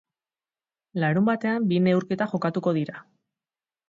[1.03, 2.97] Larunbatean bi neurketa jokatuko dira.